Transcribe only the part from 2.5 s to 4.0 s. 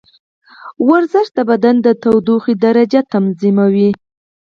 درجه تنظیموي.